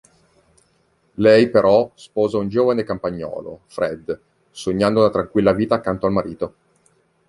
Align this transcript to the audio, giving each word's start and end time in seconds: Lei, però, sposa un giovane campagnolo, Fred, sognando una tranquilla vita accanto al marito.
Lei, 1.21 1.47
però, 1.51 1.91
sposa 1.93 2.39
un 2.39 2.49
giovane 2.49 2.83
campagnolo, 2.83 3.61
Fred, 3.67 4.19
sognando 4.49 5.01
una 5.01 5.11
tranquilla 5.11 5.53
vita 5.53 5.75
accanto 5.75 6.07
al 6.07 6.11
marito. 6.11 6.55